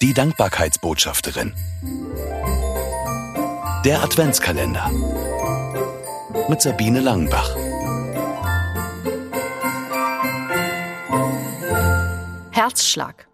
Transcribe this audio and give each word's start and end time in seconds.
Die 0.00 0.14
Dankbarkeitsbotschafterin. 0.14 1.52
Der 3.84 4.00
Adventskalender. 4.00 4.92
Mit 6.48 6.62
Sabine 6.62 7.00
Langenbach. 7.00 7.56
Herzschlag. 12.52 13.28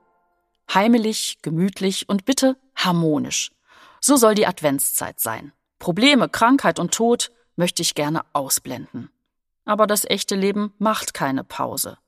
Heimelig, 0.72 1.37
gemütlich 1.42 2.08
und 2.08 2.24
bitte 2.24 2.56
harmonisch. 2.74 3.51
So 4.01 4.17
soll 4.17 4.35
die 4.35 4.46
Adventszeit 4.46 5.21
sein. 5.21 5.53
Probleme, 5.78 6.31
Krankheit 6.31 6.78
und 6.78 6.94
Tod 6.94 7.31
möchte 7.56 7.83
ich 7.83 7.94
gerne 7.94 8.22
ausblenden. 8.33 9.10
Aber 9.67 9.87
das 9.87 10.06
echte 10.06 10.35
Leben 10.35 10.72
macht 10.78 11.12
keine 11.12 11.44
Pause. 11.44 11.99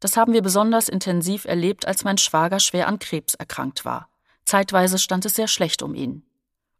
Das 0.00 0.16
haben 0.16 0.32
wir 0.32 0.42
besonders 0.42 0.88
intensiv 0.88 1.44
erlebt, 1.44 1.86
als 1.86 2.04
mein 2.04 2.18
Schwager 2.18 2.58
schwer 2.58 2.88
an 2.88 2.98
Krebs 2.98 3.34
erkrankt 3.34 3.84
war. 3.84 4.08
Zeitweise 4.44 4.98
stand 4.98 5.26
es 5.26 5.34
sehr 5.34 5.48
schlecht 5.48 5.82
um 5.82 5.94
ihn. 5.94 6.24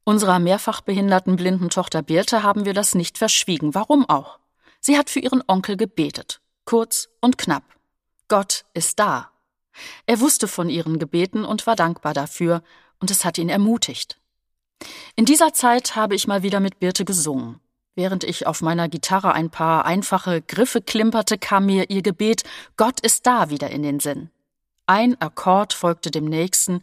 Unserer 0.05 0.39
mehrfach 0.39 0.81
behinderten 0.81 1.37
blinden 1.37 1.69
Tochter 1.69 2.03
Birte 2.03 2.43
haben 2.43 2.65
wir 2.65 2.75
das 2.75 2.95
nicht 2.95 3.19
verschwiegen. 3.19 3.75
Warum 3.75 4.09
auch? 4.09 4.39
Sie 4.81 4.99
hat 4.99 5.11
für 5.11 5.21
ihren 5.21 5.43
Onkel 5.47 5.77
gebetet. 5.77 6.41
Kurz 6.65 7.09
und 7.21 7.37
knapp. 7.39 7.65
Gott 8.29 8.65
ist 8.75 8.99
da. 8.99 9.31
Er 10.07 10.21
wusste 10.21 10.49
von 10.49 10.69
ihren 10.69 10.99
Gebeten 10.99 11.45
und 11.45 11.67
war 11.67 11.77
dankbar 11.77 12.15
dafür, 12.15 12.63
und 12.99 13.11
es 13.11 13.25
hat 13.25 13.39
ihn 13.39 13.49
ermutigt. 13.49 14.19
In 15.17 15.27
dieser 15.27 15.53
Zeit 15.53 15.97
habe 15.97 16.15
ich 16.15 16.27
mal 16.27 16.43
wieder 16.43 16.61
mit 16.61 16.81
Birte 16.81 17.05
gesungen. 17.05 17.61
Während 18.01 18.25
ich 18.25 18.47
auf 18.47 18.63
meiner 18.63 18.89
Gitarre 18.89 19.35
ein 19.35 19.51
paar 19.51 19.85
einfache 19.85 20.41
Griffe 20.41 20.81
klimperte, 20.81 21.37
kam 21.37 21.67
mir 21.67 21.91
ihr 21.91 22.01
Gebet 22.01 22.45
Gott 22.79 22.99
ist 23.01 23.27
da 23.27 23.51
wieder 23.51 23.69
in 23.69 23.83
den 23.83 24.01
Sinn. 24.01 24.31
Ein 24.87 25.21
Akkord 25.21 25.75
folgte 25.75 26.11
dem 26.11 26.25
nächsten, 26.25 26.81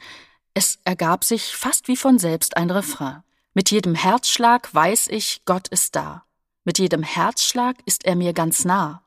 es 0.54 0.78
ergab 0.84 1.24
sich 1.24 1.56
fast 1.56 1.88
wie 1.88 1.98
von 1.98 2.20
selbst 2.20 2.56
ein 2.56 2.70
Refrain. 2.70 3.24
Mit 3.56 3.72
jedem 3.72 3.96
Herzschlag 3.96 4.72
weiß 4.76 5.08
ich, 5.08 5.42
Gott 5.46 5.70
ist 5.70 5.96
da. 5.96 6.24
Mit 6.66 6.78
jedem 6.78 7.02
Herzschlag 7.02 7.78
ist 7.86 8.06
er 8.06 8.16
mir 8.16 8.34
ganz 8.34 8.64
nah. 8.64 9.02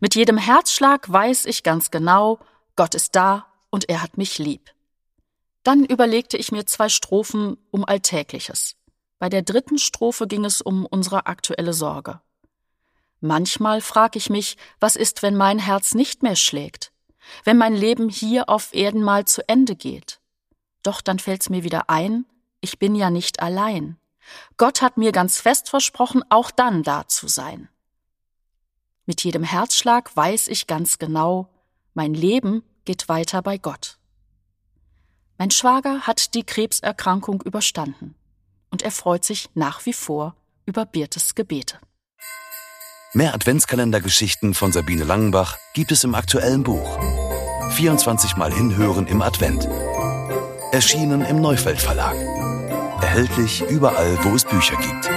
Mit 0.00 0.16
jedem 0.16 0.36
Herzschlag 0.36 1.10
weiß 1.10 1.46
ich 1.46 1.62
ganz 1.62 1.90
genau, 1.90 2.40
Gott 2.76 2.94
ist 2.94 3.16
da 3.16 3.46
und 3.70 3.88
er 3.88 4.02
hat 4.02 4.18
mich 4.18 4.38
lieb. 4.38 4.74
Dann 5.62 5.86
überlegte 5.86 6.36
ich 6.36 6.52
mir 6.52 6.66
zwei 6.66 6.90
Strophen 6.90 7.56
um 7.70 7.86
Alltägliches. 7.86 8.77
Bei 9.18 9.28
der 9.28 9.42
dritten 9.42 9.78
Strophe 9.78 10.26
ging 10.26 10.44
es 10.44 10.60
um 10.60 10.86
unsere 10.86 11.26
aktuelle 11.26 11.72
Sorge. 11.72 12.20
Manchmal 13.20 13.80
frag 13.80 14.14
ich 14.14 14.30
mich, 14.30 14.56
was 14.78 14.94
ist, 14.94 15.22
wenn 15.22 15.36
mein 15.36 15.58
Herz 15.58 15.94
nicht 15.94 16.22
mehr 16.22 16.36
schlägt? 16.36 16.92
Wenn 17.42 17.58
mein 17.58 17.74
Leben 17.74 18.08
hier 18.08 18.48
auf 18.48 18.72
Erden 18.72 19.02
mal 19.02 19.24
zu 19.24 19.46
Ende 19.48 19.74
geht? 19.74 20.20
Doch 20.84 21.00
dann 21.00 21.18
fällt's 21.18 21.50
mir 21.50 21.64
wieder 21.64 21.90
ein, 21.90 22.26
ich 22.60 22.78
bin 22.78 22.94
ja 22.94 23.10
nicht 23.10 23.40
allein. 23.40 23.98
Gott 24.56 24.82
hat 24.82 24.96
mir 24.96 25.10
ganz 25.10 25.40
fest 25.40 25.68
versprochen, 25.68 26.22
auch 26.28 26.50
dann 26.50 26.84
da 26.84 27.08
zu 27.08 27.26
sein. 27.26 27.68
Mit 29.04 29.24
jedem 29.24 29.42
Herzschlag 29.42 30.14
weiß 30.14 30.48
ich 30.48 30.66
ganz 30.66 30.98
genau, 30.98 31.48
mein 31.92 32.14
Leben 32.14 32.62
geht 32.84 33.08
weiter 33.08 33.42
bei 33.42 33.58
Gott. 33.58 33.98
Mein 35.38 35.50
Schwager 35.50 36.02
hat 36.02 36.34
die 36.34 36.44
Krebserkrankung 36.44 37.42
überstanden 37.42 38.14
und 38.70 38.82
er 38.82 38.90
freut 38.90 39.24
sich 39.24 39.48
nach 39.54 39.86
wie 39.86 39.92
vor 39.92 40.34
über 40.66 40.84
Birtes 40.84 41.34
Gebete. 41.34 41.78
Mehr 43.14 43.34
Adventskalendergeschichten 43.34 44.52
von 44.52 44.70
Sabine 44.70 45.04
Langenbach 45.04 45.56
gibt 45.74 45.92
es 45.92 46.04
im 46.04 46.14
aktuellen 46.14 46.62
Buch. 46.62 46.98
24 47.70 48.36
Mal 48.36 48.52
hinhören 48.52 49.06
im 49.06 49.22
Advent. 49.22 49.66
Erschienen 50.72 51.22
im 51.22 51.40
Neufeld 51.40 51.80
Verlag. 51.80 52.14
Erhältlich 53.00 53.62
überall, 53.62 54.18
wo 54.24 54.34
es 54.34 54.44
Bücher 54.44 54.76
gibt. 54.76 55.08